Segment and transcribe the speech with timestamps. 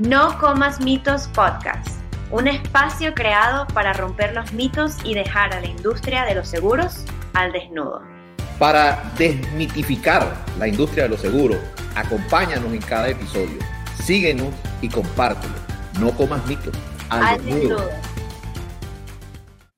[0.00, 2.00] No Comas Mitos Podcast,
[2.30, 7.04] un espacio creado para romper los mitos y dejar a la industria de los seguros
[7.34, 8.00] al desnudo.
[8.60, 10.22] Para desmitificar
[10.56, 11.58] la industria de los seguros,
[11.96, 13.58] acompáñanos en cada episodio,
[14.00, 15.54] síguenos y compártelo.
[15.98, 16.76] No comas mitos
[17.10, 17.90] al, desnudo.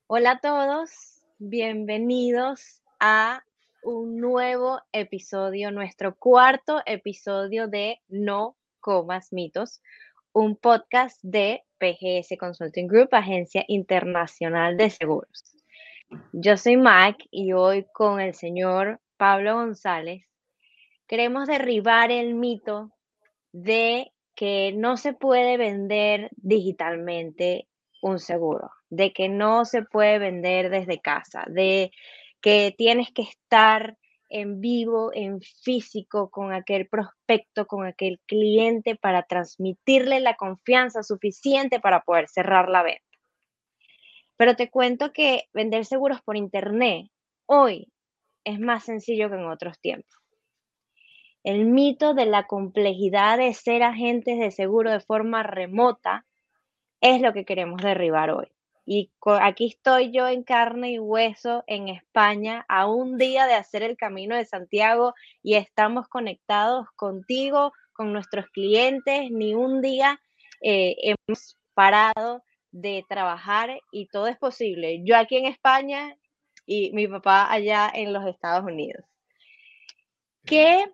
[0.06, 0.90] Hola a todos,
[1.38, 3.42] bienvenidos a
[3.82, 9.80] un nuevo episodio, nuestro cuarto episodio de No Comas Mitos,
[10.32, 15.56] un podcast de PGS Consulting Group, Agencia Internacional de Seguros.
[16.32, 20.24] Yo soy Mac y hoy con el señor Pablo González
[21.06, 22.92] queremos derribar el mito
[23.52, 27.66] de que no se puede vender digitalmente
[28.00, 31.90] un seguro, de que no se puede vender desde casa, de
[32.40, 33.98] que tienes que estar
[34.30, 41.80] en vivo, en físico, con aquel prospecto, con aquel cliente para transmitirle la confianza suficiente
[41.80, 43.04] para poder cerrar la venta.
[44.36, 47.10] Pero te cuento que vender seguros por internet
[47.44, 47.92] hoy
[48.44, 50.16] es más sencillo que en otros tiempos.
[51.42, 56.26] El mito de la complejidad de ser agentes de seguro de forma remota
[57.00, 58.46] es lo que queremos derribar hoy.
[58.92, 63.84] Y aquí estoy yo en carne y hueso en España a un día de hacer
[63.84, 65.14] el camino de Santiago
[65.44, 69.30] y estamos conectados contigo, con nuestros clientes.
[69.30, 70.20] Ni un día
[70.60, 72.42] eh, hemos parado
[72.72, 75.04] de trabajar y todo es posible.
[75.04, 76.16] Yo aquí en España
[76.66, 79.04] y mi papá allá en los Estados Unidos.
[80.44, 80.84] ¿Qué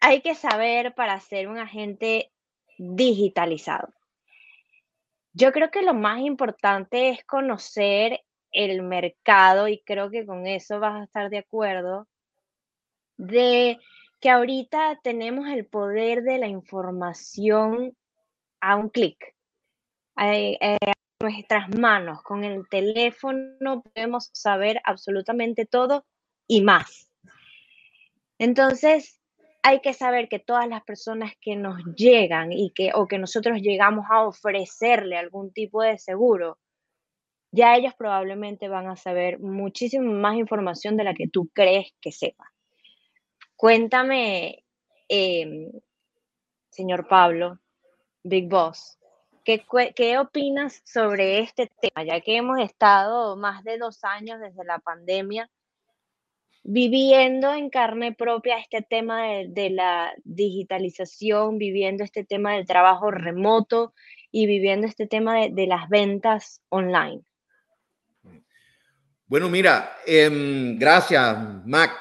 [0.00, 2.30] hay que saber para ser un agente
[2.76, 3.95] digitalizado?
[5.38, 10.80] Yo creo que lo más importante es conocer el mercado y creo que con eso
[10.80, 12.08] vas a estar de acuerdo,
[13.18, 13.78] de
[14.18, 17.94] que ahorita tenemos el poder de la información
[18.62, 19.34] a un clic,
[20.22, 26.06] eh, eh, a, nuestras manos, con el teléfono podemos saber absolutamente todo
[26.46, 27.10] y más.
[28.38, 29.15] Entonces,
[29.66, 33.58] hay que saber que todas las personas que nos llegan y que o que nosotros
[33.60, 36.60] llegamos a ofrecerle algún tipo de seguro,
[37.50, 42.12] ya ellos probablemente van a saber muchísima más información de la que tú crees que
[42.12, 42.52] sepa.
[43.56, 44.62] Cuéntame,
[45.08, 45.72] em,
[46.70, 47.58] señor Pablo,
[48.22, 49.00] Big Boss,
[49.42, 49.66] ¿qué,
[49.96, 52.04] ¿qué opinas sobre este tema?
[52.04, 55.50] Ya que hemos estado más de dos años desde la pandemia
[56.68, 63.94] viviendo en carne propia este tema de, la digitalización, viviendo este tema del trabajo remoto
[64.32, 67.22] y viviendo este tema de, las ventas online?
[69.28, 71.92] Bueno, mira, em, gracias, Mac.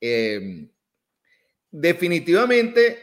[0.00, 0.70] Em,
[1.70, 3.00] definitivamente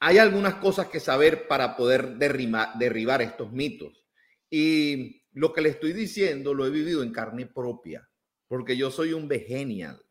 [0.00, 4.04] hay algunas cosas que saber para poder derribar estos mitos.
[4.50, 8.08] Y lo que le estoy diciendo lo he vivido en carne propia,
[8.48, 10.02] porque yo soy un vegenial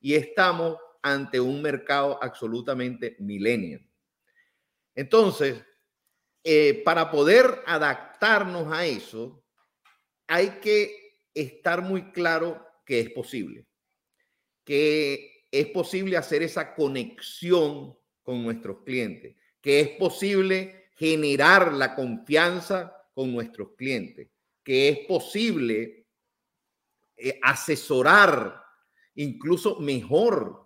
[0.00, 3.86] y estamos ante un mercado absolutamente millennial.
[4.94, 5.62] Entonces,
[6.44, 9.44] eh, para poder adaptarnos a eso,
[10.26, 13.66] hay que estar muy claro que es posible,
[14.64, 22.94] que es posible hacer esa conexión con nuestros clientes, que es posible generar la confianza
[23.14, 24.28] con nuestros clientes,
[24.62, 26.06] que es posible
[27.16, 28.67] eh, asesorar
[29.18, 30.64] incluso mejor,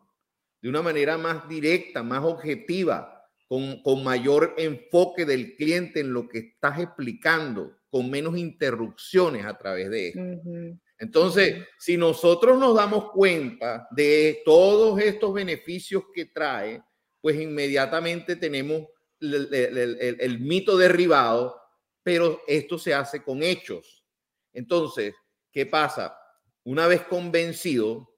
[0.60, 6.28] de una manera más directa, más objetiva, con, con mayor enfoque del cliente en lo
[6.28, 10.80] que estás explicando, con menos interrupciones a través de esto.
[10.98, 16.82] Entonces, si nosotros nos damos cuenta de todos estos beneficios que trae,
[17.20, 18.86] pues inmediatamente tenemos
[19.20, 21.60] el, el, el, mito derribado,
[22.02, 24.04] pero esto se hace con hechos.
[24.52, 25.14] Entonces,
[25.50, 26.16] ¿qué pasa?
[26.64, 28.11] Una vez convencido,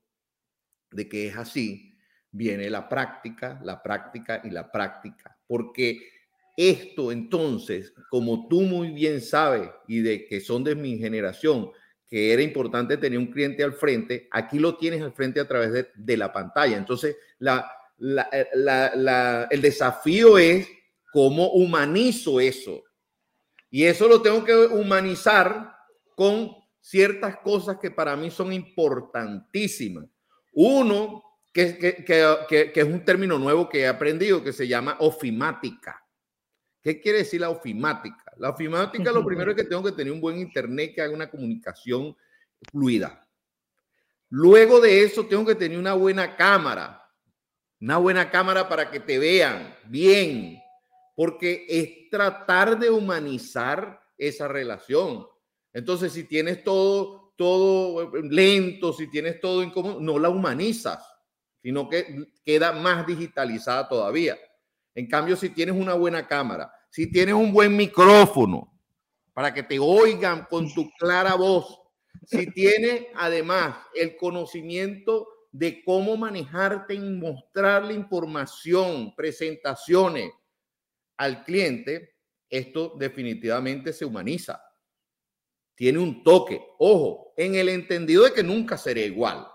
[0.95, 1.97] de que es así,
[2.31, 5.37] viene la práctica, la práctica y la práctica.
[5.47, 6.09] Porque
[6.57, 11.71] esto entonces, como tú muy bien sabes y de que son de mi generación,
[12.07, 15.89] que era importante tener un cliente al frente, aquí lo tienes al frente a través
[15.95, 16.77] de, la pantalla.
[16.77, 20.69] Entonces, eh, la, el desafío es
[21.13, 22.85] cómo humanizo eso.
[23.71, 25.75] Y eso lo tengo que humanizar
[26.15, 30.05] con ciertas cosas que para mí son importantísimas.
[30.55, 31.23] Uno,
[31.53, 36.05] que, es un término nuevo que he aprendido, que se llama ofimática.
[36.83, 38.33] ¿Qué quiere decir la ofimática?
[38.37, 41.31] La ofimática lo primero es que tengo que tener un buen internet que haga una
[41.31, 42.17] comunicación
[42.71, 43.27] fluida.
[44.29, 47.09] Luego de eso tengo que tener una buena cámara,
[47.81, 50.61] una buena cámara para que te vean bien,
[51.15, 55.27] porque es tratar de humanizar esa relación.
[55.73, 61.05] Entonces, si tienes todo, todo lento, si tienes todo incómodo, no la humanizas,
[61.63, 64.37] sino que queda más digitalizada todavía.
[64.95, 68.73] En cambio, si tienes una buena cámara, si tienes un buen micrófono
[69.33, 71.81] para que te oigan con tu clara voz,
[72.27, 80.31] si tienes además el conocimiento de cómo manejarte y mostrarle información, presentaciones
[81.17, 82.15] al cliente,
[82.49, 84.61] esto definitivamente se humaniza.
[85.75, 89.47] Tiene un toque, ojo, en el entendido de que nunca será igual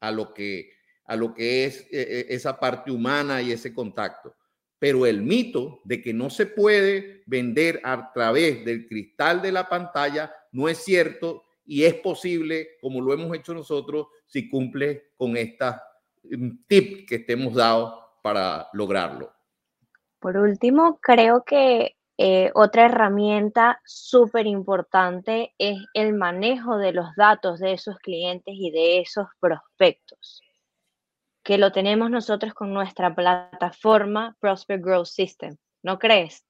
[0.00, 0.70] a lo que,
[1.06, 4.34] a lo que es eh, eh, esa parte humana y ese contacto.
[4.78, 9.68] Pero el mito de que no se puede vender a través del cristal de la
[9.68, 15.36] pantalla no es cierto y es posible, como lo hemos hecho nosotros, si cumple con
[15.36, 15.82] esta
[16.24, 19.32] mm, tip que te hemos dado para lograrlo.
[20.18, 27.58] Por último, creo que eh, otra herramienta súper importante es el manejo de los datos
[27.58, 30.40] de esos clientes y de esos prospectos,
[31.42, 35.56] que lo tenemos nosotros con nuestra plataforma Prosper Growth System.
[35.82, 36.46] ¿No crees?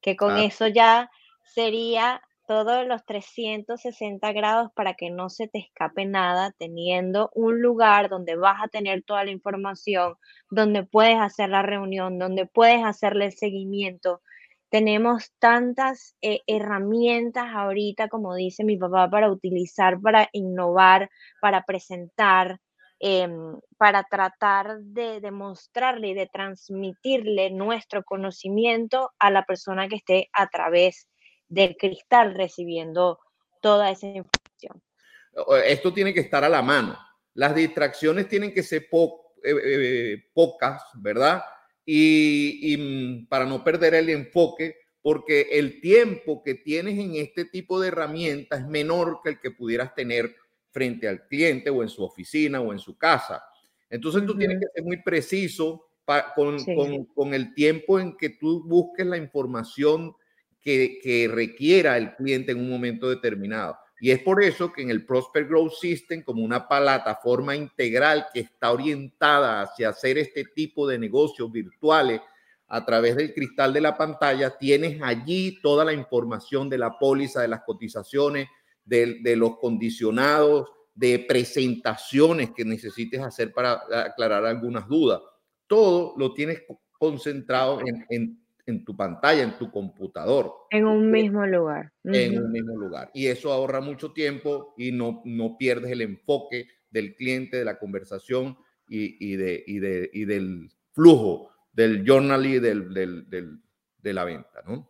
[0.00, 1.10] Que con eso ya
[1.42, 8.08] sería todos los 360 grados para que no se te escape nada, teniendo un lugar
[8.08, 10.16] donde vas a tener toda la información,
[10.50, 14.20] donde puedes hacer la reunión, donde puedes hacerle el seguimiento.
[14.70, 22.60] Tenemos tantas eh, herramientas ahorita, como dice mi papá, para utilizar, para innovar, para presentar,
[23.00, 30.28] em, para tratar de demostrarle y de transmitirle nuestro conocimiento a la persona que esté
[30.32, 31.08] a través
[31.48, 33.18] del cristal recibiendo
[33.60, 34.82] toda esa información.
[35.64, 36.96] Esto tiene que estar a la mano.
[37.34, 41.42] Las distracciones tienen que ser eh, eh, pocas, ¿verdad?
[41.86, 47.80] Y, mm, para no perder el enfoque, porque el tiempo que tienes en este tipo
[47.80, 50.34] de herramientas es menor que el que pudieras tener
[50.70, 53.42] frente al cliente o en su oficina o en su casa.
[53.88, 55.90] Entonces tú tienes que ser muy preciso
[56.34, 56.58] con,
[57.14, 60.14] con, el tiempo en que tú busques la información
[60.60, 63.76] que, requiera el cliente en un momento determinado.
[64.00, 68.40] Y es por eso que en el Prosper Growth System, como una plataforma integral que
[68.40, 72.22] está orientada hacia hacer este tipo de negocios virtuales
[72.66, 77.42] a través del cristal de la pantalla, tienes allí toda la información de la póliza,
[77.42, 78.48] de las cotizaciones,
[78.84, 85.20] de, los condicionados, de presentaciones que necesites hacer para aclarar algunas dudas.
[85.66, 86.62] Todo lo tienes
[86.98, 90.52] concentrado en, en en tu pantalla, en tu computador.
[90.70, 91.92] En un mismo lugar.
[92.04, 93.10] En un mismo lugar.
[93.12, 97.78] Y eso ahorra mucho tiempo y no, no pierdes el enfoque del cliente, de la
[97.78, 98.56] conversación
[98.88, 103.60] y, de, y, de, y del flujo del journal y del, del,
[103.98, 104.89] de la venta, ¿no?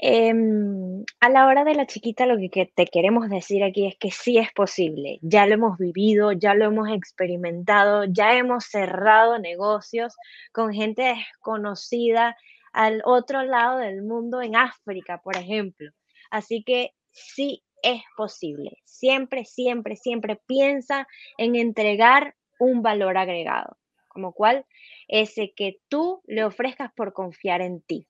[0.00, 4.12] Em, a la hora de la chiquita, lo que, te queremos decir aquí es que
[4.12, 5.18] sí es posible.
[5.22, 10.14] Ya lo hemos vivido, ya lo hemos experimentado, ya hemos cerrado negocios
[10.52, 12.36] con gente desconocida
[12.72, 15.90] al otro lado del mundo, en África, por ejemplo.
[16.30, 18.78] Así que sí es posible.
[18.84, 21.08] Siempre, siempre, siempre piensa
[21.38, 24.64] en entregar un valor agregado, como cual
[25.08, 28.06] ese que tú le ofrezcas por confiar en ti.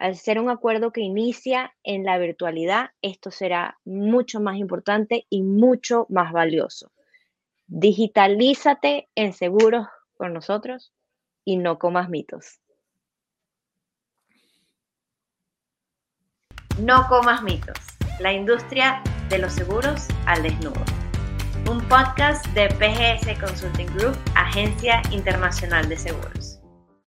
[0.00, 5.42] Al ser un acuerdo que inicia en la virtualidad, esto será mucho más importante y
[5.42, 6.90] mucho más valioso.
[7.66, 10.94] Digitalízate en seguros con nosotros
[11.44, 12.60] y no comas mitos.
[16.78, 17.76] No comas mitos.
[18.20, 20.82] La industria de los seguros al desnudo.
[21.70, 26.59] Un podcast de PGS Consulting Group, Agencia Internacional de Seguros.